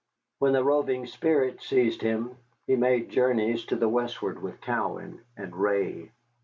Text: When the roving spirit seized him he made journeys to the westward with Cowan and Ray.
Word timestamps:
When 0.39 0.53
the 0.53 0.63
roving 0.63 1.05
spirit 1.05 1.61
seized 1.61 2.01
him 2.01 2.35
he 2.65 2.75
made 2.75 3.11
journeys 3.11 3.65
to 3.65 3.75
the 3.75 3.87
westward 3.87 4.41
with 4.41 4.59
Cowan 4.59 5.21
and 5.37 5.55
Ray. 5.55 6.09